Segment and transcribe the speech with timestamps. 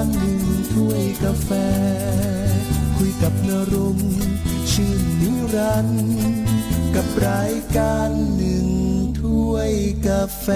[0.00, 0.42] ารหนึ่ง
[0.74, 1.50] ถ้วยกาแฟ
[2.96, 3.98] คุยกับนรง
[4.72, 6.08] ชื่นนิรันด์
[6.94, 8.66] กับรายการหนึ่ง
[9.20, 9.72] ถ้วย
[10.08, 10.46] กาแฟ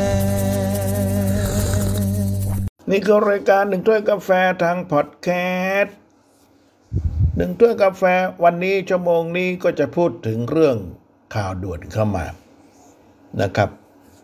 [2.91, 4.31] นี่คือรายการหนึ่งถ้วยกาแฟ
[4.63, 5.29] ทางพอดแค
[5.81, 5.97] สต์
[7.37, 8.03] หนึ่งถ้วยกาแฟ
[8.45, 10.77] วันนี้ชั่วโมงนี้ก็จะพูดถึงเรื่อง
[11.35, 12.25] ข่าวด่วนเข้ามา
[13.41, 13.71] นะครับ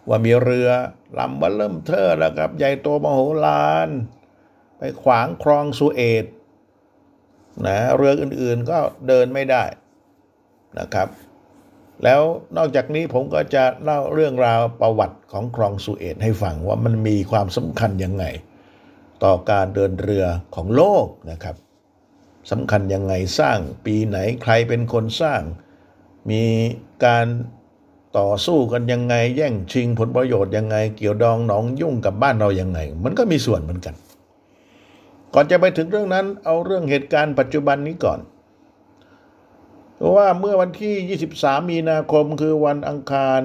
[0.09, 0.68] ว่ามีเรือ
[1.18, 3.91] ลำบัลเริ่มเทอแล้วครับ ใหญ่โตมโหฬาร
[4.83, 6.25] ไปขวางคลองสุเอต
[7.67, 8.79] นะเรืออื่นๆก็
[9.09, 9.64] เดินไม่ได้
[10.79, 11.09] นะครับ
[12.04, 12.23] แล้ว
[12.57, 18.25] นอกจากนี้ผมก็จะเล่าเรื่องราวประวัติของคลองสุเอตให้ฟังว่ามันมีความสำคัญยังไง
[19.25, 21.57] ต่อการเดินเรือของโลกนะครับ
[22.51, 25.43] สำคัญยังไงสร้างปีไหนใครเป็นคนสร้าง
[26.31, 26.45] มี
[27.07, 27.26] การ
[28.18, 33.95] ต่อสู้กันยังไง แย่งชิงผลประโยชน์ยังไง เกี่ยวดองหนองยุ่งกับบ้านเรายังไง มันก็มีส่วนเหมือนกัน
[35.34, 38.20] ก่อนจะไปถึงเรื่องนั้นเอาเรื่องเหตุการณ์ปัจจุบันนี้ก่อน
[39.97, 43.42] เพราะว่าเมื่อวันที่ 23 มีนาคมคือวันอังคาร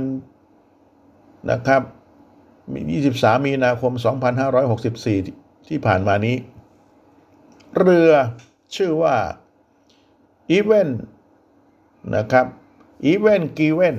[1.51, 1.81] นะครับ
[2.65, 3.91] 23 มีนาคม
[4.75, 6.35] 2564 ที่ผ่านมานี้
[7.77, 8.11] เรือ
[8.75, 9.15] ชื่อว่า
[10.51, 10.89] Ever
[12.15, 12.45] นะครับ
[13.05, 13.97] Ever Given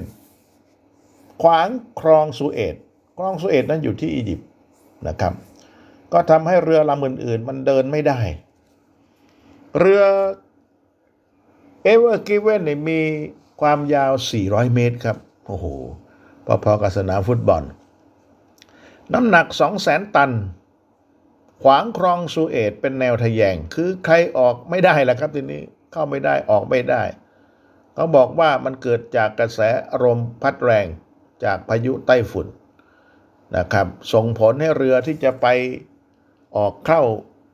[1.43, 1.69] ขวาง
[2.01, 2.75] คลองสุเอซ
[3.19, 4.49] คลองสุเอซนั้นอยู่ที่อียิปต์
[5.09, 5.33] นะครับ
[6.13, 8.21] ก็ทำให้เรือลำอื่นๆ มันเดินไม่ได้
[9.79, 10.03] เรือ
[11.83, 13.01] Ever Given เนี่ยมี
[13.61, 14.13] ความยาว
[14.43, 15.67] 400 เมตรครับ โอ้โห
[16.65, 17.63] พอๆกับสนามฟุตบอล
[19.13, 19.47] น้ำหนัก
[19.81, 20.31] 200,000 ตัน
[21.63, 25.63] ขวางคลองสุเอตเป็นแนวทะแยง คือใครออกไม่ได้แล้วครับทีนี้
[25.93, 27.03] เข้าไม่ได้ออกไม่ได้
[27.95, 30.87] เขาบอกว่ามันเกิดจากกระแสอารมพัดแรง
[31.45, 32.47] จากพายุไต้ฝุ่น
[33.57, 35.47] นะครับ ส่งผลให้เรือที่จะไป
[36.57, 37.03] ออกเข้า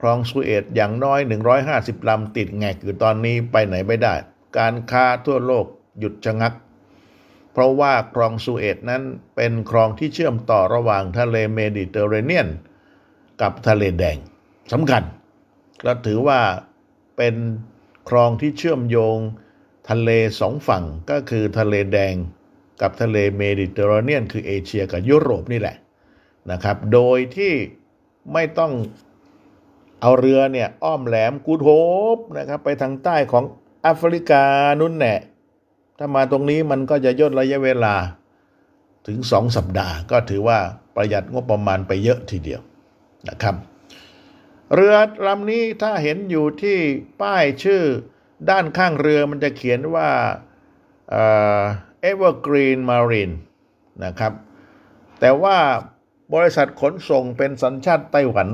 [0.01, 1.21] คลองสุเอตอย่างน้อย
[1.65, 4.15] 150 ลำติดแงกอยู่ตอนนี้ไปไหนไม่ได้
[4.59, 5.67] การค้าทั่วโลก
[5.99, 6.53] หยุดชะงัก
[7.53, 9.03] เพราะว่าคลองสุเอซนั้น
[9.37, 12.49] เป็นคลองที่เชื่อมต่อระหว่างทะเลเมดิเตอร์เรเนียน
[13.43, 14.17] กับทะเลแดง
[14.73, 15.03] สำคัญ
[15.85, 16.41] และถือว่า
[17.17, 17.35] เป็น
[18.09, 19.19] คลองที่เชื่อมโยง
[19.91, 22.15] ทะเลสองฝั่งก็คือทะเลแดง
[22.83, 25.77] กับทะเลเมดิเตอร์เรเนียน คือเอเชียกับยุโรปนี่แหละ
[26.51, 27.53] นะครับ โดยที่
[28.33, 28.73] ไม่ต้อง
[30.01, 31.69] เอาเรือเนี่ย อ้อมแหลมกู๊ดโฮ
[32.15, 33.45] ปนะครับ ไปทางใต้ของ
[33.83, 34.45] แอฟริกา
[34.81, 35.19] นุ่นแหละ
[35.99, 37.95] ถ้ามาตรงนี้มันก็จะย่นระยะเวลา
[39.07, 40.59] ถึงสองสัปดาห์ ก็ถือว่า
[40.95, 42.61] ประหยัดงบประมาณไปเยอะทีเดียว
[43.29, 43.57] นะครับ
[44.75, 44.97] เรือ
[45.27, 46.79] ลำนี้ถ้าเห็นอยู่ที่
[47.23, 47.83] ป้ายชื่อ
[48.51, 50.09] ด้านข้างเรือมันจะเขียนว่า
[51.11, 53.33] Evergreen Marine
[54.05, 54.33] นะครับ
[55.21, 55.57] แต่ว่า
[56.35, 58.49] บริษัทขนส่งเป็นสัญชาติไต้หวัน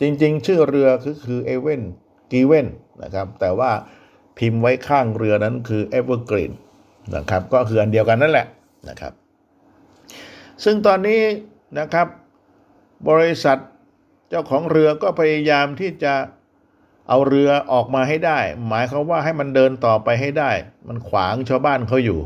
[0.00, 1.82] จริงๆ ชื่อเรือคือคือ Ever
[2.32, 2.66] Given
[3.02, 3.70] นะครับ แต่ว่า
[4.38, 6.52] พิมพ์ไว้ข้างเรือนั้นคือ Evergreen
[7.16, 8.46] นะครับ ก็คืออันเดียวกันนั่นแหละ
[8.88, 9.12] นะครับ
[10.64, 11.20] ซึ่งตอนนี้
[11.78, 12.06] นะครับ
[13.08, 13.58] บริษัท
[14.28, 16.14] เจ้าของเรือก็พยายามที่จะ
[17.08, 20.50] เอาเรือออกมาให้ได้ หมายความว่าให้มันเดินต่อไปให้ได้
[20.88, 22.20] มันขวางชาวบ้านเขาอยู่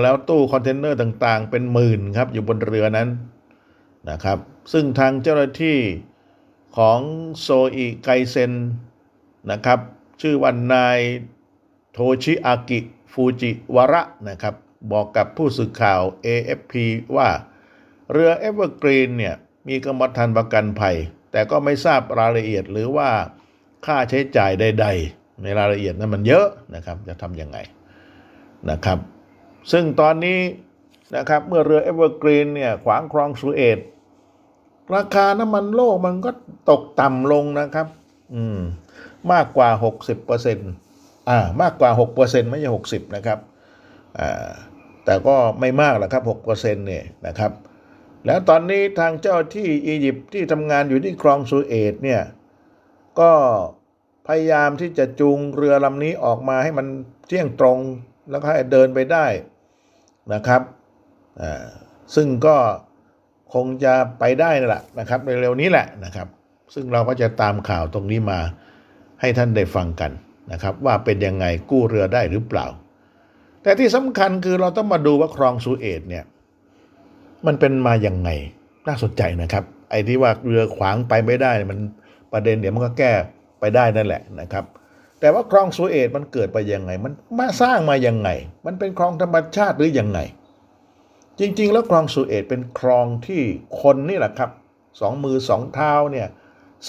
[0.00, 3.08] แล้วตู้คอนเทนเนอร์ต่างๆ เป็นหมื่นครับอยู่บนเรือนั้น
[4.10, 4.38] นะครับ
[4.72, 5.78] ซึ่งทางเจ้าหน้าที่
[6.76, 7.00] ของ
[7.40, 8.52] โชเอกิเซน
[9.50, 9.78] นะครับ
[10.20, 10.98] ชื่อว่านาย
[11.92, 12.80] โทชิอากิ
[13.12, 14.54] ฟูจิวาระนะครับ
[14.92, 16.72] บอกกับผู้สื่อข่าว AFP
[17.16, 17.28] ว่า
[18.12, 19.34] เรือ Evergreen เนี่ย
[19.68, 20.96] มีกรมธรรม์ประกันภัย
[21.32, 23.10] แต่ก็ไม่ทราบรายละเอียดหรือว่า
[23.86, 27.58] ค่าใช้จ่ายใด ๆ ในรายละเอียดนั้นมันเยอะนะครับ จะทำยังไง
[28.70, 28.98] นะครับ
[29.72, 30.40] ซึ่งตอนนี้
[31.16, 33.78] นะครับเมื่อเรือ Evergreen เนี่ยขวางคลองสุเอซ
[34.94, 36.30] ราคาน้ำมันโลกมันก็
[36.70, 37.86] ตกต่ำลงนะครับ
[38.34, 38.58] อืม
[39.32, 39.68] มากกว่า
[39.98, 40.70] 60เปอร์เซ็นต์
[41.28, 43.38] อ่า มากกว่า6เปอร์เซ็นต์ไม่ใช่60นะครับ
[44.18, 44.48] อ่า
[45.04, 47.52] แต่ก็ไม่มากหรอกครับ6เปอร์เซ็นต์เนี่ยนะครับ
[48.26, 52.22] แล้วตอนนี้ทางเจ้าหน้าที่อียิปต์ที่ทำงานอยู่ที่คลองสุเอซเนี่ย
[53.20, 53.32] ก็
[54.26, 56.86] พยายามที่จะจูงเรือลำนี้ออกมาให้มัน
[57.26, 57.78] เที่ยงตรง
[58.30, 59.26] แล้วก็ให้เดินไปได้
[60.32, 60.62] นะครับ
[61.40, 61.66] อ่า
[62.14, 62.56] ซึ่งก็
[63.54, 66.28] คงจะไปได้นั่นแหละนะครับเร็วๆนี้แหละนะครับ
[66.74, 68.40] ซึ่งเราก็จะตามข่าวตรงนี้มา
[69.20, 70.12] ให้ท่านได้ฟังกัน
[70.52, 72.66] นะครับ ว่าเป็นยังไงกู้เรือได้หรือเปล่า
[73.62, 76.24] แต่ที่สำคัญคือเราต้องมาดูว่าคลองสุเอตเนี่ย
[77.46, 78.30] มันเป็นมาอย่างไง
[78.88, 81.78] น่าสนใจนะครับ ไอ้ที่ว่าเรือขวางไปไม่ได้มัน
[82.32, 83.12] ประเด็นเดี๋ยวมันก็แก้
[83.60, 84.64] ไปได้นั่นแหละนะครับ
[85.20, 88.28] แต่ว่าคลองสุเอซมันเกิดไปยังไง มันมาสร้างมายังไง
[88.66, 90.18] มันเป็นคลองธรรมชาติหรือยังไง
[91.38, 93.42] จริง ๆ แล้วคลองสุเอซเป็นคลองที่
[93.82, 94.50] คนนี่แหละครับ
[95.00, 96.28] สองมือสองเท้าเนี่ย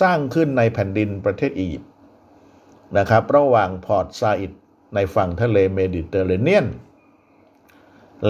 [0.01, 1.91] สร้างขึ้นในแผ่นดินประเทศอียิปต์
[2.97, 4.51] นะครับ ระหว่างพอร์ตซาอิด
[4.95, 6.67] ในฝั่งทะเลเมดิเตอร์เรเนียน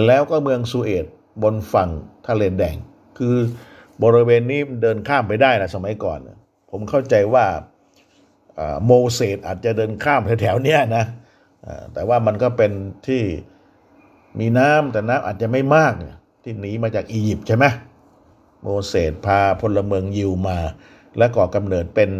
[0.06, 1.06] แล้วก็เมืองสุเอซ
[1.42, 1.90] บนฝั่ง
[2.28, 2.76] ทะเลแดง
[3.18, 3.36] คือ
[4.02, 6.18] บริเวณนี้เดินข้ามไปได้นะสมัยก่อน
[6.70, 7.46] ผมเข้าใจว่า
[8.86, 11.04] โมเสสอาจจะเดินข้ามแถวๆนี้นะ
[11.92, 12.72] แต่ว่ามันก็เป็น
[13.06, 13.22] ที่
[14.38, 15.92] มีน้ำแต่น้ำอาจจะไม่มาก
[16.44, 17.64] ที่หนีมาจากอียิปต์ใช่ไหม
[18.62, 20.58] โมเสสพาพลเมืองยิวมา
[21.18, 22.10] และก่อกำเนิดเป็น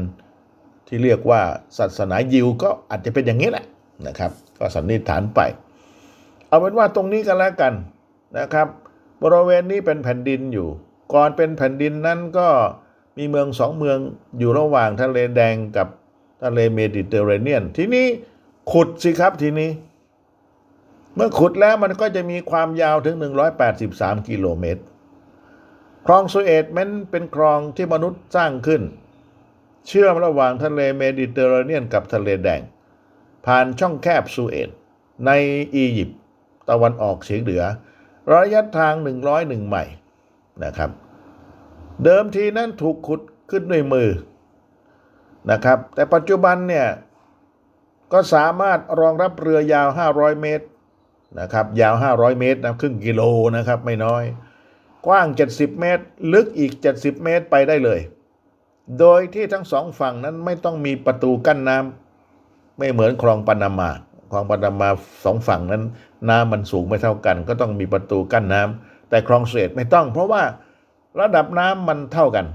[0.87, 1.41] ที่เรียกว่า
[1.79, 3.65] ศาสนายิวก็อาจจะเป็นอย่างนี้แหละ
[4.07, 5.41] นะครับ ก็สันนิษฐานไป
[6.49, 7.75] เอาเป็นว่าตรงนี้กันแล้วกัน
[8.39, 8.69] นะครับ
[9.23, 10.69] บริเวณนี้เป็นแผ่นดินอยู่
[11.15, 12.49] ก่อนเป็นแผ่นดินนั้นก็
[13.19, 13.99] มีเมืองสองเมือง
[14.39, 15.89] อยู่ระหว่างทะเลแดงกับ
[16.43, 18.07] ทะเลเมดิเตอร์เรเนียน ทีนี้
[18.73, 19.71] ขุดสิครับทีนี้
[21.15, 23.17] เมื่อขุดแล้วมันก็จะมีความยาวถึง
[23.73, 24.83] 183 กิโลเมตร
[26.07, 28.83] คลองสุเอซมันเป็นคลองที่มนุษย์สร้างขึ้น
[29.87, 32.61] เชื่อมระหว่างทะเลเมดิเตอร์เรเนียนกับทะเลแดง
[33.47, 34.71] ผ่านช่องแคบสุเอต
[35.27, 35.31] ใน
[35.75, 36.19] อียิปต์
[36.71, 37.65] ตะวันออกเฉียงเหนือ
[38.33, 38.95] ระยะทาง
[39.33, 39.95] 101 ไมล์
[40.65, 40.91] นะครับ
[42.05, 43.21] เดิมทีนั้นถูกขุด
[43.51, 44.11] ขึ้นด้วยมือ
[45.51, 46.87] นะครับ แต่ปัจจุบันเนี่ย
[48.12, 50.67] ก็สามารถรองรับเรือยาว 500 เมตร
[51.41, 53.23] นะครับ ยาว 500 เมตรนะครึ่งกิโล
[53.56, 54.25] นะครับ ไม่น้อย
[55.06, 58.00] กว้าง 70 เมตร ลึกอีก 70 เมตรไปได้เลย
[59.00, 63.91] โดยที่ทั้งสองฝั่งนั้นไม่ต้องมีประตูกั้นน้ำไม่เหมือนคลองปานามา
[64.32, 64.88] คลองปานามา
[65.25, 65.82] สองฝั่งนั้น
[66.29, 70.43] น้ำมันสูงไม่เท่ากัน ก็ต้องมีประตูกั้นน้ำแต่คลองเสดไม่ต้อง เพราะว่า
[71.21, 72.47] ระดับน้ำมันเท่ากัน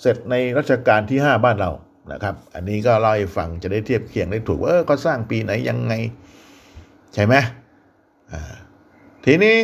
[0.00, 1.70] เสร็จในรัชกาลที่ 5 บ้านเรา
[2.12, 5.94] นะครับ อันนี้ก็เล่าให้ฟังจะได้เทียบเคียงได้ถูกว่าเออเขาสร้างปีไหนยังไง
[7.14, 7.34] ใช่ไหม
[9.24, 9.56] ทีนี้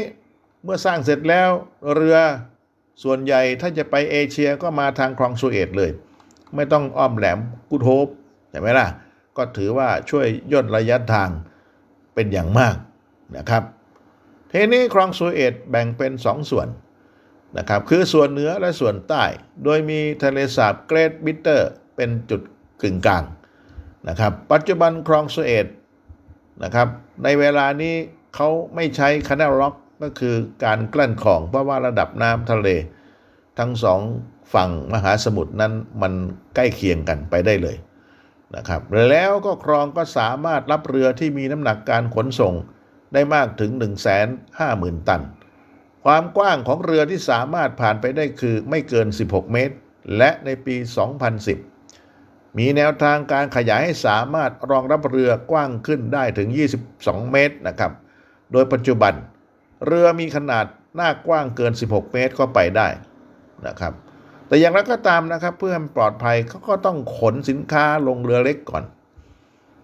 [0.63, 1.51] เมื่อสร้างเสร็จแล้ว
[1.95, 2.19] เรือ
[3.03, 5.91] ส่วนใหญ่ถ้าจะไปเอเชียก็มาทางคลองสุเอตเลย
[6.55, 7.39] ไม่ต้องอ้อมแหลม
[7.71, 8.09] กุดโฮป
[8.51, 8.87] ใช่ไหมล่ะ
[9.37, 11.31] ก็ถือว่าช่วยย่นระยะทาง
[12.15, 12.77] เป็นอย่างมาก
[13.37, 13.63] นะครับ
[14.53, 16.69] ทีนี้คลองสุเอตแบ่งเป็นสองส่วน
[17.59, 19.25] นะครับคือส่วนเหนือและส่วนใต้
[19.65, 22.41] โดยมีทะเลสาบเกรทบิตเตอร์เป็นจุด
[22.83, 23.25] กึ่งกลาง
[24.09, 25.67] นะครับปัจจุบันคลองสุเอต
[26.65, 26.89] นะครับ
[27.25, 27.95] ในเวลานี้
[28.35, 30.35] เขาไม่ใช้คานาล็อก ก็คือ
[30.65, 32.69] การกลั้นของเพราะว่าระดับน้ำทะเล
[33.59, 34.01] ทั้งสอง
[34.55, 35.73] ฝั่งมหาสมุทรนั้น
[36.03, 36.13] มัน
[36.55, 37.77] ใกล้เคียงกันไปได้เลย
[38.57, 42.55] นะครับแล้วก็คลองก็สามารถรับเรือที่มีน้ำหนักการขนส่ง
[43.13, 43.87] ได้มากถึง 1 5 0
[44.59, 45.23] 0 0 0 ตัน
[46.05, 49.75] ความกว้างของเรือที่สามารถผ่านไปได้คือไม่เกิน 16 เมตร
[50.17, 50.77] และในปี
[51.47, 56.49] 2010 มีแนวทางการขยายให้สามารถรองรับเรือกว้างขึ้นได้ถึง
[56.91, 57.93] 22 เมตรนะครับ
[58.53, 59.15] โดยปัจจุบัน
[59.87, 60.67] เรือมีขนาด
[60.97, 62.89] หน้ากว้างเกิน 16 เมตรก็ไปได้
[63.67, 63.93] นะครับ
[64.47, 68.85] แต่อย่างไรก็ตามนะครับ เพื่อให้ปลอดภัยเขาก็ต้องขนสินค้าลงเรือเล็กก่อน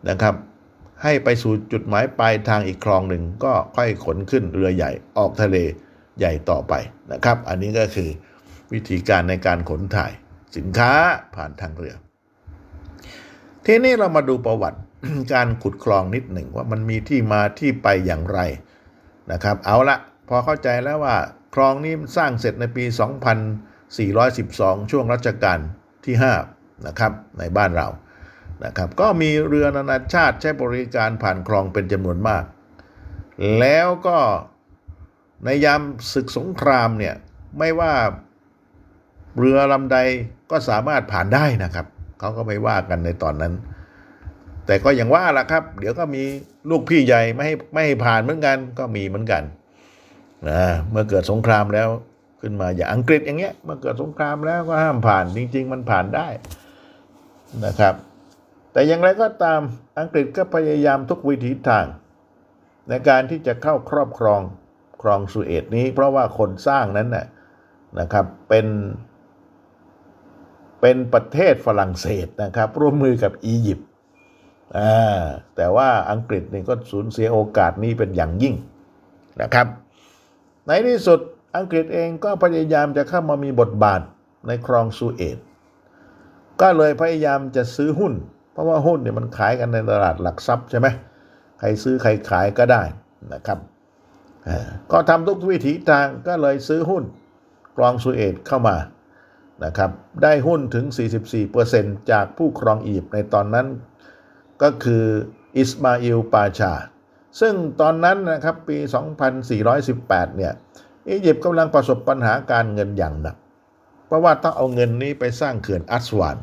[0.08, 0.34] นะครับ
[1.02, 5.56] ให้ไปสู่จุดหมายปลายทางอีกคลองหนึ่งก็ค่อยขนขึ้นเรือใหญ่ออกทะเล
[6.18, 6.72] ใหญ่ต่อไป
[7.12, 8.08] นะครับ อันนี้ก็คือ
[8.72, 10.12] วิธีการในการขนถ่าย
[10.56, 10.92] สินค้า
[11.34, 11.94] ผ่านทางเรือ
[13.66, 14.78] ทีนี้เรามาดูประวัติ
[15.34, 18.40] การขุดคลองนิดหนึ่งว่ามันมีที่มาที่ไปอย่างไร
[19.32, 19.96] นะครับเอาละ
[20.28, 21.16] พอเข้าใจแล้วว่า
[21.54, 22.84] คลองนี้สร้างเสร็จในปี
[24.08, 25.58] 2412 ช่วงรัชกาล
[26.04, 26.14] ที่
[26.50, 27.88] 5 นะครับในบ้านเรา
[28.64, 32.44] นะครับก็มีเรือนานาชาติใช้บริการผ่านคลองเป็นจำนวนมาก
[33.60, 34.18] แล้วก็
[35.44, 37.14] ในยามศึกสงครามเนี่ย
[37.58, 37.92] ไม่ว่า
[39.38, 39.98] เรือลำใด
[40.50, 41.86] ก็สามารถผ่านได้นะครับ
[42.18, 43.52] เขาก็ไม่ว่ากันในตอนนั้น
[44.66, 46.22] แต่ก็อย่างว่าล่ะครับ เดี๋ยวก็มี
[46.70, 49.42] ลูกพี่ใหญ่ไม่ให้ไม่ให้ผ่านเหมือนกันก็มีเหมือนกัน
[50.48, 51.88] นะเมื่อเกิดสงครามแล้ว
[52.40, 56.28] ขึ้นมาอย่างอังกฤษอย่างเงี้ยเมื่อเกิดสงครามแล้วก็ห้ามผ่านจริง ๆ มันผ่านได้
[57.66, 57.94] นะครับ
[58.72, 59.60] แต่อย่างไรก็ตาม
[60.00, 61.86] อังกฤษก็พยายามทุกวิถีทาง
[62.88, 64.40] ในการที่จะเข้าครอบครอง
[65.02, 67.26] ครองสุเอตนี้ เพราะว่าคนสร้างนั้นน่ะ
[68.00, 68.66] นะครับเป็น
[70.80, 73.88] เป็นประเทศฝรั่งเศสนะครับ ร่วมมือกับอียิปต์
[75.56, 78.54] แต่ว่าอังกฤษนี่ก็สูญเสียโอกาสนี้เป็นอย่างยิ่ง
[79.42, 79.66] นะครับ
[80.66, 81.20] ในที่สุด
[81.56, 84.00] อังกฤษเองก็พยายามจะเข้ามามีบทบาท
[84.46, 85.38] ในครองซูเอต
[86.60, 88.14] ก็เลยพยายามจะซื้อหุ้น
[88.52, 90.86] เพราะว่าหุ้นเนี่ยมันขายกันในตลาดหลักทรัพย์ใช่ไหม
[91.58, 92.82] ใครซื้อใครขายก็ได้
[93.32, 93.58] นะครับ
[94.92, 97.04] ก็ทำทุกวิถีทางก็เลยซื้อหุ้น
[97.76, 98.76] ครองสุเอตเข้ามา
[99.64, 99.90] นะครับ
[100.22, 100.84] ได้หุ้นถึง
[101.48, 103.66] 44%จากผู้ครองอียิปต์ในตอนนั้น
[104.62, 105.04] ก็คือ
[105.56, 106.72] อิสมาอิลปาชา
[107.40, 108.76] ซึ่งตอนนั้นนะครับปี
[109.56, 110.52] 2418 เนี่ย
[111.08, 113.36] อียิปต์กำลังประสบปัญหาการเงินอย่างหนัก
[114.06, 116.36] เพราะว่าต้องเอาเงินนี้ไปสร้างเขื่อนอัสวาน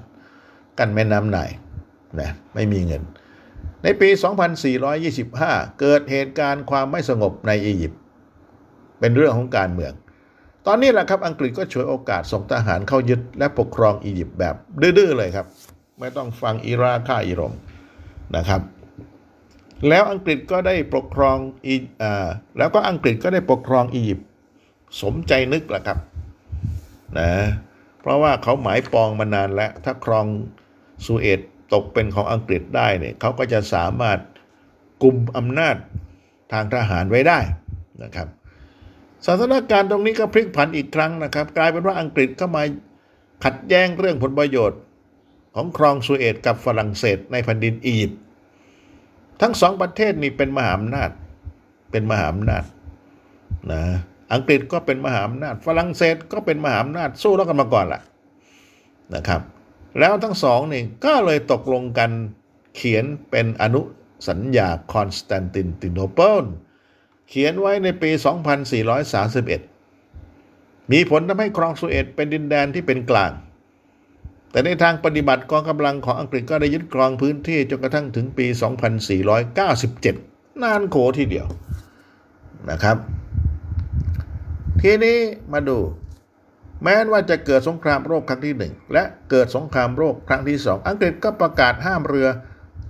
[0.79, 1.39] กันแม่น้ำไน
[2.19, 3.01] นะไม่มีเงิน
[3.83, 4.09] ในปี
[4.73, 7.99] 2425 เกิดเหตุการณ์ความไม่สงบในอียิปต์
[8.99, 9.93] เป็นเรื่องของการเมือง
[10.67, 15.47] ตอนนี้แหละครับอังกฤษก็ฉวยโอกาสส่งทหารเข้ายึดและปกครองอียิปต์แบบดื้อๆเลยครับ
[15.99, 17.53] ไม่ต้องฟังอิราค่าอิรม
[18.37, 18.61] นะครับ
[19.89, 22.03] แล้วอังกฤษก็ได้ปกครองอีอ
[22.57, 24.27] แล้วก็อังกฤษก็ได้ปกครองอียิปต์
[25.01, 25.97] สมใจนึกแหละครับ
[27.19, 27.31] นะ
[28.01, 30.25] เพราะว่าเขาหมายปองมานานแล้ว ถ้าครอง
[31.05, 31.39] สุเอต
[31.73, 34.19] ตกเป็นของอังกฤษได้เนี่ยเขาก็จะสามารถ
[35.03, 35.75] กลุ่มอำนาจ
[36.51, 37.39] ทางทหารไว้ได้
[38.03, 38.27] นะครับ
[39.25, 42.63] สถานการณ์ตรงนี้ก็พลิกผันอีกครั้งนะครับ กลายเป็นว่าอังกฤษเข้ามา
[43.45, 44.79] ขัดแย้งเรื่องผลประโยชน์
[45.55, 48.21] ของครองสุเอตกับฝรั่งเศสในแผ่นดินอียิปต์
[49.41, 51.09] ทั้งสองประเทศนี้เป็นมหาอำนาจ
[51.91, 52.63] เป็นมหาอำนาจ
[53.71, 53.83] นะ
[54.33, 58.01] อังกฤษก็เป็นมหาอำนาจ ฝรั่งเศสก็เป็นมหาอำนาจสู้แล้วกันมาก่อนล่ะ
[59.15, 59.41] นะครับ
[59.99, 62.11] แล้วทั้งสองนี่ก็เลยตกลงกัน
[62.75, 63.81] เขียนเป็นอนุ
[64.27, 66.43] สัญญาคอนสแตนตินติโนเปิล
[67.29, 68.11] เขียนไว้ในปี
[69.71, 73.31] 2431 มีผลทำให้คลองสุเอซเป็นดินแดนที่เป็นกลาง
[74.51, 78.45] แต่ในทางปฏิบัติกองกำลังของอังกฤษก็ได้ยึดครองพื้นที่จนกระทั่งถึงปี
[79.73, 81.47] 2497 นานโขทีเดียว
[82.69, 82.97] นะครับ
[84.81, 85.17] ทีนี้
[85.53, 85.77] มาดู
[86.83, 92.27] แม้ว่าจะเกิดสงครามโรคครั้งที่หนึ่งและเกิดสงครามโรคครั้งที่สองอังกฤษก็ประกาศห้ามเรือ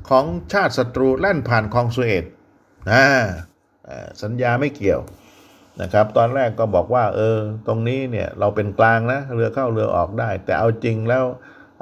[0.10, 2.26] ของชาติศัตรูแล่นผ่านคลองสุเอต
[2.92, 3.04] นะ
[4.24, 5.02] สัญญาไม่เกี่ยว
[5.82, 7.38] นะครับ ตอนแรกก็บอกว่า เออ
[7.68, 11.24] ตรงนี้เนี่ยเราเป็นกลางนะ เรือเข้าเรือออกได้ แต่เอาจริงแล้ว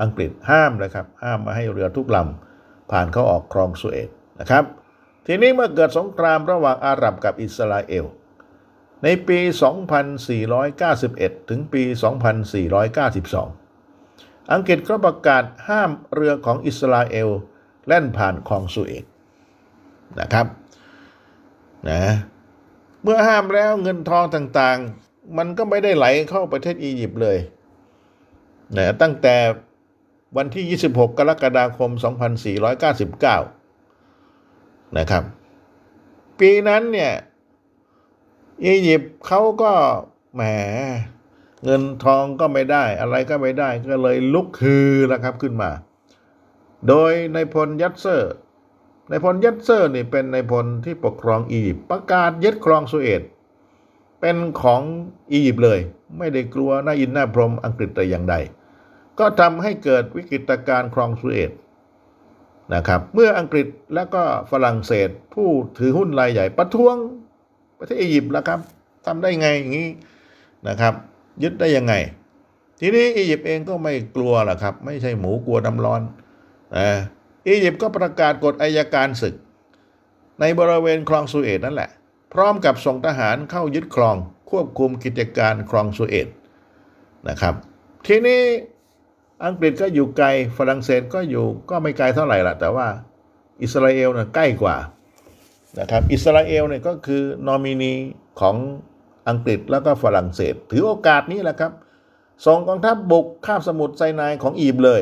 [0.01, 4.63] อังกฤษห้ามนะครับ ห้ามมาให้เรือทุกลำผ่านเข้าออกคลองสุเอตนะครับ
[5.25, 8.05] ทีนี้เมื่อเกิดสงครามระหว่างอาหรับกับอิสราเอล
[9.03, 9.39] ในปี
[10.63, 11.83] 2491 ถึงปี
[12.77, 17.29] 2492 อังกฤษก็ประกาศห้ามเรือของอิสราเอล
[17.87, 19.05] แล่นผ่านคลองสุเอต
[20.19, 20.47] นะครับ
[21.89, 22.01] นะ
[23.03, 27.37] เมื่อห้ามแล้วเงินทองต่างๆ มันก็ไม่ได้ไหลเข้าประเทศอียิปต์เลย
[28.77, 29.35] นะตั้งแต่
[30.37, 31.91] วันที่ 26 กรกฎาคม
[33.89, 35.23] 2499 นะครับ
[36.39, 37.13] ปีนั้นเนี่ย
[38.65, 39.71] อียิปต์เขาก็
[40.35, 40.41] แหม
[41.63, 45.71] เงินทองก็ไม่ได้ อะไรก็ไม่ได้ก็เลยลุกฮือนะครับขึ้นมา
[46.87, 48.33] โดยนายพลนัสเซอร์
[49.09, 53.21] นายพลนัสเซอร์นี่เป็นนายพลที่ปกครองอียิปต์ประกาศยึดคลองสุเอซ
[54.21, 54.81] เป็นของ
[55.31, 55.79] อียิปต์เลย
[56.17, 58.35] ไม่ได้กลัวหน้าอินหน้าพรมอังกฤษแต่อย่างใด
[59.19, 61.51] ก็ทำให้เกิดวิกฤตการครองสุเอต
[62.73, 66.95] นะครับเมื่ออังกฤษและก็ฝรั่งเศสผู้ถือหุ้นรายใหญ่ประท้วง
[67.79, 68.59] ประเทศอียิปต์แล้วครับ
[69.05, 69.89] ทำได้ไงอย่างนี้
[70.67, 70.93] นะครับ
[71.43, 71.93] ยึดได้ยังไง
[72.79, 76.01] ทีนี้อียิปต์เองก็ไม่กลัวหรอกครับ ไม่ใช่หมูกลัวน้ำร้อน
[76.77, 76.89] นะ
[77.49, 79.35] อียิปต์ก็ประกาศกฎอายการศึก
[80.39, 81.89] ในบริเวณคลองสุเอตนั่นแหละ
[82.33, 84.15] พร้อมกับส่งทหารเข้ายึดครอง
[84.49, 86.27] ควบคุมกิจการคลองสุเอต
[87.29, 87.53] นะครับ
[88.07, 88.41] ทีนี้
[89.45, 90.27] อังกฤษก็อยู่ไกล
[90.57, 92.87] ฝรั่งเศสก็อยู่ก็ไม่ไกลเท่าไหร่ละแต่ว่า
[93.61, 94.75] อิสราเอลเนี่ยใกล้กว่า
[95.79, 97.93] นะครับอิสราเอลเนี่ยก็คือนอมินี
[98.39, 98.55] ของ
[99.29, 101.71] อังกฤษแล้วก็ฝรั่งเศส ถือโอกาสนี้แหละครับ
[102.45, 105.01] ส่งกองทัพบบุกคาบสมุทรไซนายของอียิปต์เลย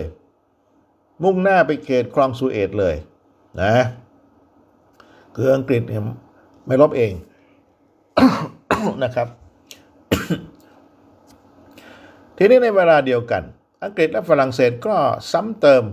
[1.24, 2.95] มุ่งหน้าไปเขตคลองสุเอตเลย
[3.62, 3.74] นะ
[5.36, 6.03] คืออังกฤษเนี่ย
[6.67, 7.13] ไม่รบเอง
[9.03, 9.27] นะครับ
[12.38, 13.43] ทีนี้ในเวลาเดียวกัน
[13.83, 14.95] อังกฤษและฝรั่งเศสก็
[15.31, 15.83] ซ้ำเติม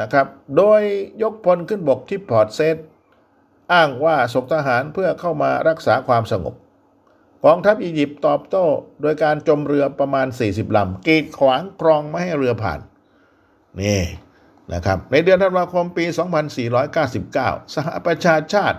[0.00, 0.80] นะครับ โดย
[1.22, 2.76] ยกพลขึ้นบกที่พอร์ตเซต
[3.72, 6.54] อ้างว่าส่งทหารเพื่อเข้ามารักษาความสงบ
[7.44, 8.64] กองทัพอียิปต์ตอบโต้
[9.02, 12.80] โดยการจมเรือประมาณ 40ลำกีดขวางคลองไม่ให้เรือผ่าน
[13.80, 14.00] นี่
[14.74, 16.04] นะครับในเดือนธันวาคมปี
[16.90, 18.78] 2499 สหประชาชาติ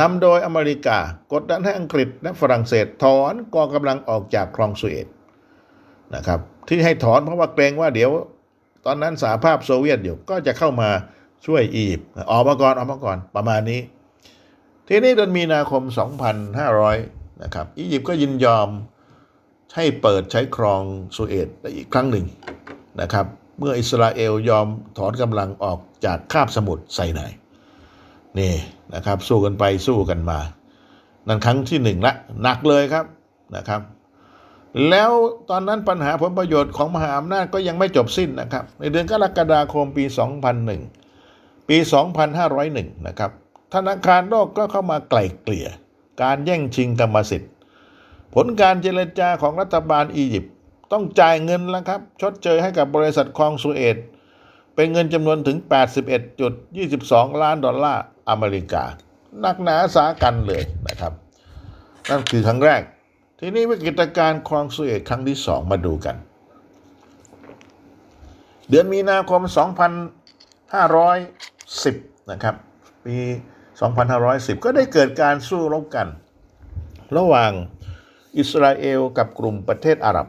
[0.00, 0.98] นำโดยอเมริกา
[1.32, 5.08] กดดันให้อังกฤษและฝรั่งเศสถอนกองกำลังออกจากคลองสุเอต
[6.14, 8.10] นะครับที่ให้ถอนเพราะว่าเกรงว่าเดี๋ยว
[8.86, 10.90] ตอนนั้นสหภาพโซเวียตอยู่ก็จะเข้ามา
[11.46, 13.80] ช่วยอียิปต์ออกมาก่อนออกมาก่อนประมาณนี้
[14.88, 15.82] ทีนี้เดือนมีนาคม
[16.62, 18.68] 2500นะครับอียิปต์ก็ยินยอม
[19.76, 20.82] ให้เปิดใช้คลอง
[21.16, 22.26] สุเอตอีกครั้งหนึ่ง
[23.00, 23.26] นะครับ
[23.58, 24.66] เมื่ออิสราเอลยอม
[24.98, 27.32] ถอนกำลังออกจากคาบสมุทรไซนาย
[28.38, 28.54] นี่
[28.94, 30.38] นะครับ สู้กันไปสู้กันมา
[31.28, 33.04] นั่นครั้งที่หนึ่งละหนักเลยครับ
[33.56, 33.80] นะครับ
[34.90, 35.10] แล้ว
[35.50, 40.04] ตอนนั้นปัญหาผลประโยชน์ของมหาอำนาจก็ยังไม่จบสิ้นนะครับ ในเดือนกรกฎาคมปี
[40.86, 41.76] 2001 ปี
[42.42, 43.30] 2501 นะครับ
[43.74, 45.68] ธนาคารโลกก็เข้ามาไกล่เกลี่ย
[46.22, 47.52] การแย่งชิงกรรมสิทธิ์
[48.34, 50.51] ผลการเจรจาของรัฐบาลอียิปต์
[50.92, 53.96] ต้องจ่ายเงินแล้วครับ ชดเชยให้กับบริษัทคลองสุเอต
[54.74, 55.56] เป็นเงินจำนวนถึง
[56.48, 58.84] 81.22 ล้านดอลลาร์อเมริกา
[59.44, 61.12] นักหนาสากันเลยนะครับ
[62.10, 62.82] นั่นคือครั้งแรก
[63.38, 66.16] ทีนี้วิกฤตการคลองสุเอตครั้งที่สองมาดูกัน
[68.68, 69.42] เดือนมีนาคม
[71.46, 72.54] 2510 นะครับ
[73.04, 73.16] ปี
[73.90, 76.08] 2510 ก็ได้เกิดการสู้รบกัน
[77.16, 77.52] ระหว่าง
[78.38, 80.26] อิสราเอลกับกลุ่มประเทศอาหรับ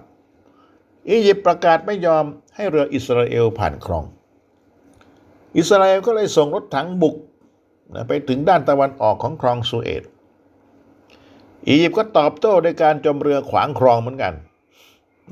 [1.09, 4.05] อียิปต์ประกาศไม่ยอมให้เรืออิสราเอลผ่านคลอง
[5.57, 7.15] อิสราเอลก็เลยส่งรถถังบุก
[7.95, 10.03] นะไปถึงด้านตะวันออกของคลองสุเอต
[11.67, 14.33] อียิปต์ก็ตอบโต้ด้วยการจมเรือขวางคลองเหมือนกัน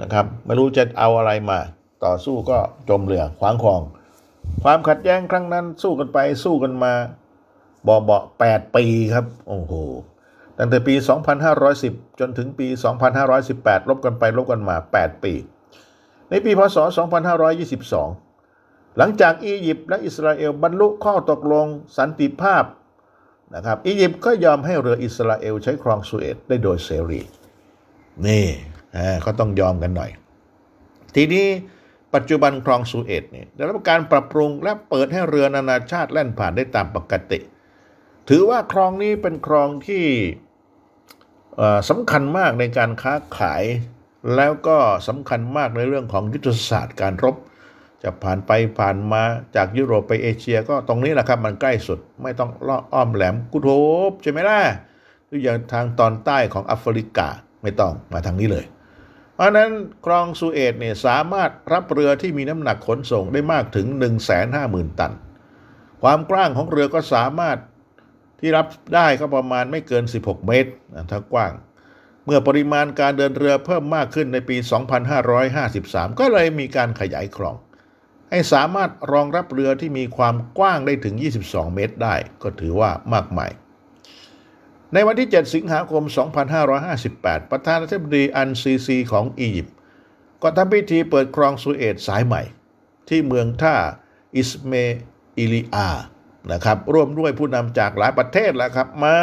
[0.01, 1.59] นะครับไม่รู้จะเอาอะไรมา
[2.05, 2.57] ต่อสู้ก็
[2.89, 3.81] จมเรือขวางคลอง
[4.63, 6.93] ความขัดแย้งครั้งนั้นสู้กันไปสู้กันมา
[7.87, 9.73] บอเบาแปดปีครับโอ้โห
[10.57, 10.95] ตั้งแต่ปี
[11.57, 12.67] 2510 จนถึงปี
[13.27, 15.33] 2518 ลบกันไปลบกันมา 8 ปี
[16.31, 16.77] ในปีพศ
[17.61, 21.65] 2522 หลังจากอียิปต์และอิสราเอลบรรลุข้อตกลง
[21.97, 22.63] สันติภาพ
[23.55, 27.21] นะครับอียิปต์ก็ยอมให้เรืออิสราเอลใช้คลองสุเอตได้โดยเสรี
[28.27, 28.45] นี่
[29.25, 30.11] ก็ต้องยอมกันหน่อย
[31.15, 31.47] ทีนี้
[32.13, 37.39] ปัจจุบันคลองสุเอตเนี่ยได้รับการปรับปรุงและเปิดให้เรือนานาชาติแล่นผ่านได้ตามปกติ
[38.29, 40.05] ถือว่าคลองนี้เป็นคลองที่
[41.89, 43.63] สำคัญมากในการค้าขาย
[44.35, 47.35] แล้วก็สำคัญมากในเรื่องของยุทธศาสตร์การรบ
[48.03, 49.21] จะผ่านไปผ่านมา
[49.55, 53.69] จากยุโรปไปเอเชีย ก็ตรงนี้แหละครับมันใกล้สุดไม่ต้องล่ออ้อมแหลมกุโท
[54.09, 54.59] บใช่ไหมล่ะ
[55.27, 57.27] หรืออย่างทางตอนใต้ของแอฟริกา
[57.61, 58.65] ไม่ต้องมาทางนี้เลย
[59.35, 59.69] เพราะนั้น
[60.05, 63.87] คลองสุเอตเนี่ยสามารถรับเรือที่มีน้ำหนักขนส่งได้มากถึง
[64.43, 65.13] 150,000 ตัน
[66.01, 67.57] ความกว้างของเรือก็สามารถ
[68.39, 70.71] ที่รับได้ก็ประมาณไม่เกิน 16 เมตร
[71.11, 71.51] ถ้ากว้าง
[72.25, 74.57] เมื่อปริมาณการเดินเรือเพิ่มมากขึ้นในปี
[75.17, 77.55] 2553 ก็เลยมีการขยายคลอง
[78.29, 83.51] ให้สามารถรองรับเรือที่มีความกว้างได้ถึง 22 เมตรได้ ก็ถือว่ามากมาย
[84.93, 86.03] ในวันที่ 7 สิงหาคม
[86.77, 89.75] 2558 ประธานาธิบดีอันซีซีของอียิปต์
[90.43, 92.41] ก็ทำพิธีเปิดคลองสุเอตสายใหม่
[93.09, 93.75] ที่เมืองท่า
[94.35, 94.73] อิสเม
[95.37, 95.89] อิลีอา
[96.51, 99.15] นะครับร่วมด้วยผู้นำจากหลายประเทศแล้วครับ มา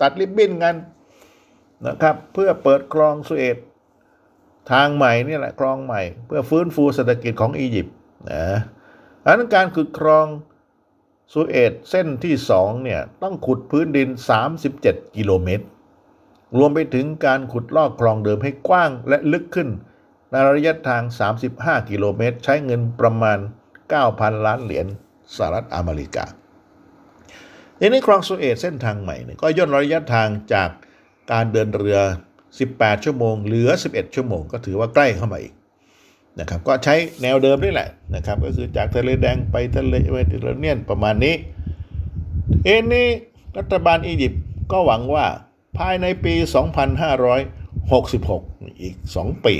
[0.00, 0.76] ตัดริบบิ้นกัน
[1.86, 3.58] นะครับ เพื่อเปิดคลองสุเอต
[4.72, 7.94] ทางใหม่นี่แหละคลองใหม่ เพื่อฟื้นฟูเศรษฐกิจของอียิปต์
[8.32, 8.46] นะ
[9.24, 10.26] อันนั้นการขุดคลอง
[11.32, 14.08] สุเอตเส้นที่สองเนี่ยต้องขุดพื้นดิน
[14.62, 15.66] 37 กิโลเมตร
[16.58, 19.68] รวมไปถึงการขุดลอกคลองเดิมให้กว้างและลึกขึ้น
[20.30, 21.02] ในระยะทาง
[21.46, 23.38] 35 กิโลเมตร ใช้เงินประมาณ
[23.92, 24.86] 9,000 ล้านเหรียญ
[25.36, 26.24] สหรัฐอเมริกา
[27.80, 30.70] ทีนี้คลองสุเอตเส้นทางใหม่เนี่ยก็ย่นระยะทางจาก
[31.32, 31.98] การเดินเรือ
[32.50, 35.54] 18 ชั่วโมง เหลือ 11 ชั่วโมง ก็ถือว่าใกล้เข้ามาอีก
[36.40, 41.34] นะครับ ก็ใช้แนวเดิมนี่แหละนะครับ ก็คือจากทะเลแดงไปทะเลเมดิเตอร์เรเนียนประมาณนี้
[42.64, 43.08] เอ็นนี้
[43.58, 45.26] รัฐบาลอียิปต์ก็หวังว่า
[45.78, 46.34] ภายในปี
[47.96, 49.54] 2566 อีก 2 ปี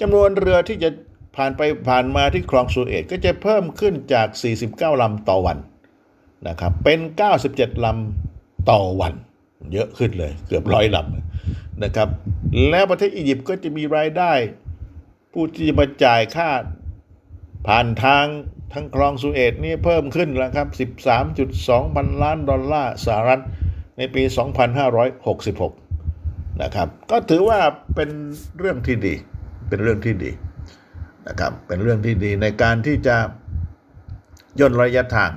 [0.00, 0.90] จำนวนเรือที่จะ
[1.36, 4.28] ผ่านไปผ่านมาที่คลองสุเอตก็จะเพิ่มขึ้นจาก
[4.66, 5.58] 49 ลำต่อวัน
[6.48, 7.00] นะครับ เป็น
[7.42, 9.14] 97 ลำต่อวัน
[9.72, 12.08] เยอะขึ้นเลย เกือบร้อยลำนะครับ
[12.70, 14.32] แล้วประเทศอียิปต์ก็จะมีรายได้
[15.32, 16.48] ผู้ที่จะมาจ่ายค่า
[17.66, 18.24] ผ่านทาง
[18.72, 20.90] ทั้งคลองสุเอตนี่เพิ่มขึ้นแล้วครับ
[21.32, 23.42] 13.2 พันล้านดอลลาร์สหรัฐ
[23.96, 24.22] ในปี
[25.82, 27.60] 2566 นะครับ ก็ถือว่า
[27.94, 28.10] เป็น
[28.58, 29.14] เรื่องที่ดี
[29.68, 30.30] เป็นเรื่องที่ดี
[31.28, 33.16] นะครับ เป็นเรื่องที่ดีในการที่จะ
[34.60, 35.30] ย่นระยะทาง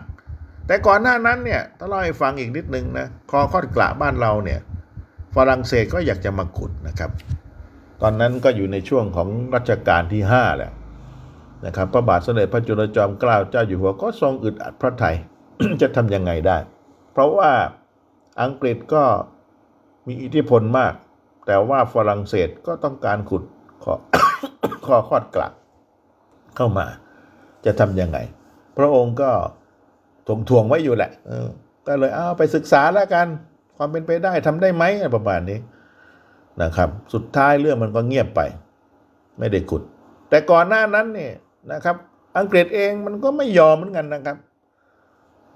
[0.67, 4.60] แต่ก่อนหน้านั้นเนี่ยถ้าเล่าให้ฟังอีกนิดนึงนะคอคอดกระบ้านเราเนี่ย
[5.36, 7.12] ฝรั่งเศสก็อยากจะมาขุดนะครับ
[8.02, 10.73] ตอนนั้นก็อยู่ในช่วงของรัชกาลที่5แหล้ว
[11.65, 15.15] นะครับพระบาทสมเด็จพระจุลจอมเกล้าเจ้าอยู่หัวก็ทรงอึดอัดพระไทย
[15.82, 16.58] จะทำยังไงได้
[17.12, 17.52] เพราะว่า
[18.41, 19.04] อังกฤษก็
[20.08, 20.93] มีอิทธิพลมาก
[21.47, 23.43] แต่ว่าฝรั่งเศสก็ต้องการขุด
[23.84, 23.93] ขอ
[24.86, 25.52] ขอคอดกลับ
[26.56, 26.86] เข้ามา
[27.65, 28.17] จะทำยังไง
[28.78, 29.32] พระองค์ก็
[30.27, 31.12] ทวงทวงไว้อยู่แหละ
[31.88, 33.27] ก็เลยเอาไปศึกษาแล้วกัน
[33.77, 34.83] ความเป็นไปได้ทำได้ไหม
[35.15, 35.59] ประมาณนี้
[36.62, 38.41] นะครับ สุดท้ายเรื่องมันก็เงียบไป
[39.39, 39.83] ไม่ได้ขุด
[40.29, 41.33] แต่ก่อนหน้านั้นเนี่ย
[41.71, 41.95] นะครับ
[42.38, 44.38] อังกฤษเองมันก็ไม่ยอมเหมือนกันนะครับ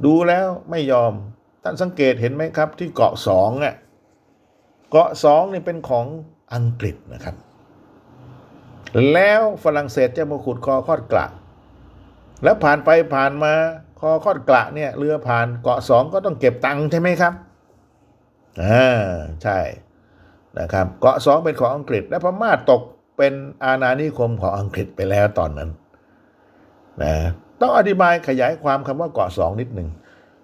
[0.05, 1.11] ดูแล้วไม่ยอม
[1.63, 3.75] ท่านสังเกตเห็นไหมครับ ที่เกาะสองอะ
[4.89, 6.05] เกาะสองนี่เป็นของ
[6.53, 7.35] อังกฤษนะครับ
[9.13, 11.25] แล้วฝรั่งเศสจะมาขุดคอคอดกระ
[12.43, 13.53] แล้วผ่านไปผ่านมา
[13.99, 17.33] คอคอดกระเนี่ยเรือผ่านเกาะสองก็ต้องเก็บตังค์ใช่ไหมครับ
[18.63, 19.03] อ่า
[19.43, 19.59] ใช่
[20.59, 22.81] นะครับเกาะสองเป็นของอังกฤษ และพม่าตก
[23.17, 23.33] เป็น
[23.63, 25.69] อาณานิคมของอังกฤษไปแล้วตอนนั้น
[27.03, 27.13] นะ
[27.61, 29.89] ต้องอธิบายขยายความคำว่าเกาะสองนิดหนึ่ง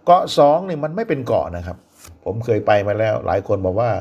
[0.05, 1.77] เกาะสองนี่มันไม่เป็นเกาะนะครับ
[2.23, 3.91] ผมเคยไปมาแล้ว หลายคนบอกว่า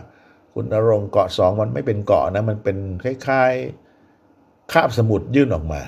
[0.55, 5.81] คุณนรงเกาะสองมันไม่เป็นเกาะนะมันเป็นคล้ายๆคาบสมุทรยื่นออกมา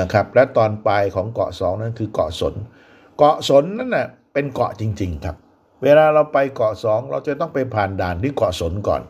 [0.00, 2.54] นะครับ และตอนปลายของเกาะสองนั้นคือเกาะสน
[3.18, 5.36] เกาะสนนั่นน่ะเป็นเกาะจริง ๆ ครับ
[5.82, 9.02] เวลาเราไปเกาะสองเราจะต้องไปผ่านด่านที่เกาะสนก่อน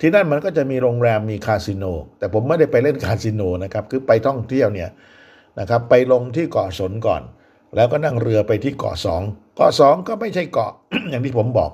[0.00, 1.84] ที่นั่นมันก็จะมีโรงแรมมีคาสิโน
[2.18, 4.90] แต่ผมไม่ได้ไปเล่นคาสิโนนะครับ คือไปท่องเที่ยวเนี่ย
[5.60, 7.22] นะครับไปลงที่เกาะสนก่อน
[7.76, 9.22] แล้วก็นั่งเรือไปที่เกาะสอง
[9.56, 10.72] เกาะสองก็ไม่ใช่เกาะ
[11.10, 11.70] อย่างที่ผมบอก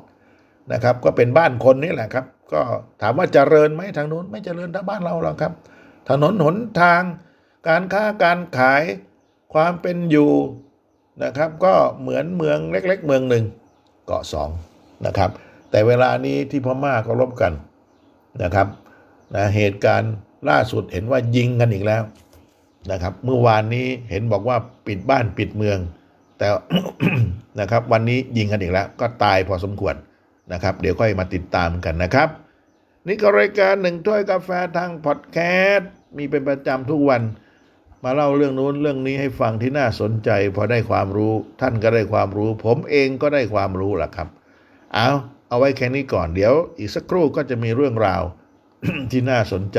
[0.73, 2.61] นะครับ ก็เป็นบ้านคนนี่แหละครับ ก็
[3.03, 5.53] ถามว่าเจริญไหมทางนู้นไม่เจริญเท่าบ้านเราหรอกครับ
[6.09, 7.03] ถนนหนทาง
[7.69, 8.83] การค้าการขาย
[9.55, 10.33] ความเป็นอยู่
[11.25, 13.45] นะครับ ก็เหมือนเมืองเล็ก ๆ เมืองหนึ่ง
[14.07, 14.51] เกาะสอง
[15.07, 15.31] นะครับ
[15.71, 17.53] แต่เวลานี้ที่พม่าก็รบกัน
[18.43, 18.67] นะครับ
[19.35, 20.13] นะเหตุการณ์
[20.49, 22.03] ล่าสุดเห็นว่ายิงกันอีกแล้ว
[22.91, 25.79] นะครับ เมื่อวานนี้เห็นบอกว่าปิดบ้านปิดเมือง
[26.39, 26.49] แต่
[27.61, 29.95] นะครับ วันนี้ยิงกันอีกแล้ว ก็ตายพอสมควร
[30.53, 32.29] นะครับ เดี๋ยวค่อยมาติดตามกันนะครับ
[33.07, 35.39] นี่ก็รายการหนึ่งถ้วยกาแฟทางพอดแค
[35.73, 37.23] สต์มีเป็นประจำทุกวัน
[38.05, 44.29] มาเล่าเรื่องนู้นเรื่องนี้ให้ฟังที่น่าสนใจ พอได้ความรู้ ท่านก็ได้ความรู้ ผมเองก็ได้ความรู้แหละครับ
[44.95, 45.09] เอา
[45.49, 48.23] เอาไว้แค่นี้ก่อนเดี๋ยว อีกสักครู่ก็จะมีเรื่องราว
[49.11, 49.79] ที่น่าสนใจ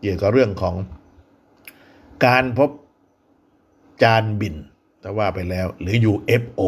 [0.00, 0.74] เกี่ยวกับเรื่องของ
[2.26, 2.70] การพบ
[4.02, 4.54] จานบิน
[5.00, 6.60] แต่ว่าไปแล้วหรือ UFO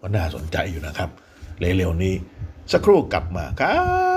[0.00, 1.10] ก็น่าสนใจอยู่นะครับ
[1.58, 2.14] เร็วๆนี้
[2.72, 3.76] สักครู่กลับมาครั
[4.10, 4.11] บ